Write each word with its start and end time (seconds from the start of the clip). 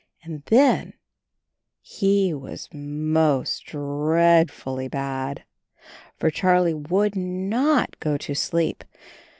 And 0.23 0.41
then— 0.45 0.93
he 1.99 2.33
was 2.33 2.69
most 2.73 3.65
dreadfully 3.65 4.87
bad. 4.87 5.43
For 6.17 6.31
Charlie 6.31 6.73
would 6.73 7.15
not 7.15 7.99
go 7.99 8.17
to 8.17 8.33
sleep. 8.33 8.83